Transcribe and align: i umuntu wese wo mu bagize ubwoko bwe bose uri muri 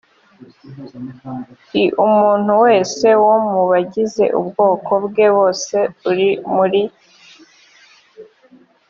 i 1.83 1.83
umuntu 2.05 2.51
wese 2.65 3.07
wo 3.25 3.35
mu 3.49 3.61
bagize 3.71 4.23
ubwoko 4.39 4.91
bwe 5.05 5.25
bose 5.37 5.77
uri 6.09 6.29
muri 6.53 6.81